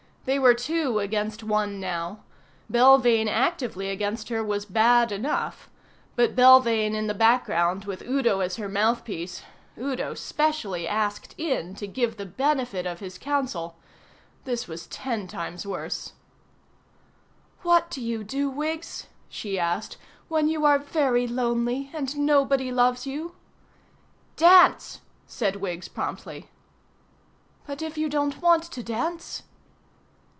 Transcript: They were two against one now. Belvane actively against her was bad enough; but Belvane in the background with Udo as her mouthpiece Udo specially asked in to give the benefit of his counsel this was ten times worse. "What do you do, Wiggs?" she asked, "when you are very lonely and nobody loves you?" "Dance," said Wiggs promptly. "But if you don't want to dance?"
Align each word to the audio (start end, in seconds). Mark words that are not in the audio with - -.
They 0.25 0.37
were 0.37 0.53
two 0.53 0.99
against 0.99 1.43
one 1.43 1.79
now. 1.79 2.23
Belvane 2.71 3.27
actively 3.27 3.89
against 3.89 4.29
her 4.29 4.43
was 4.43 4.67
bad 4.67 5.11
enough; 5.11 5.67
but 6.15 6.35
Belvane 6.35 6.93
in 6.93 7.07
the 7.07 7.15
background 7.15 7.85
with 7.85 8.03
Udo 8.03 8.39
as 8.41 8.57
her 8.57 8.69
mouthpiece 8.69 9.41
Udo 9.79 10.13
specially 10.13 10.87
asked 10.87 11.33
in 11.39 11.73
to 11.73 11.87
give 11.87 12.15
the 12.17 12.27
benefit 12.27 12.85
of 12.85 12.99
his 12.99 13.17
counsel 13.17 13.77
this 14.43 14.67
was 14.67 14.85
ten 14.85 15.27
times 15.27 15.65
worse. 15.65 16.13
"What 17.63 17.89
do 17.89 17.99
you 17.99 18.23
do, 18.23 18.47
Wiggs?" 18.47 19.07
she 19.27 19.57
asked, 19.57 19.97
"when 20.27 20.47
you 20.47 20.65
are 20.65 20.77
very 20.77 21.25
lonely 21.25 21.89
and 21.95 22.15
nobody 22.15 22.71
loves 22.71 23.07
you?" 23.07 23.33
"Dance," 24.35 25.01
said 25.25 25.55
Wiggs 25.55 25.87
promptly. 25.87 26.47
"But 27.65 27.81
if 27.81 27.97
you 27.97 28.07
don't 28.07 28.39
want 28.39 28.61
to 28.65 28.83
dance?" 28.83 29.41